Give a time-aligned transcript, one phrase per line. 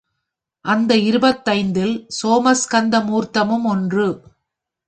[0.65, 4.07] அந்த இருபத்தைந்தில் சோமாஸ்கந்த மூர்த்தமும் ஒன்று.